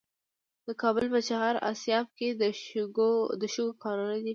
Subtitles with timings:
[0.67, 2.43] د کابل په چهار اسیاب کې د
[3.53, 4.29] شګو کانونه دي.